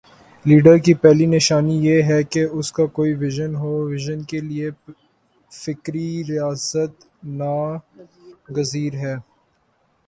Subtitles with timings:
[0.45, 4.69] Leader کی پہلی نشانی یہ ہے کہ اس کا کوئی وژن ہو وژن کے لیے
[5.51, 6.93] فکری ریاضت
[7.39, 9.15] ناگزیر ہے۔